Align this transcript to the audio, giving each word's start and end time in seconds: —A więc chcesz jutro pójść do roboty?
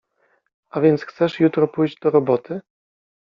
—A 0.73 0.81
więc 0.81 1.01
chcesz 1.03 1.39
jutro 1.39 1.67
pójść 1.67 1.99
do 1.99 2.09
roboty? 2.09 2.61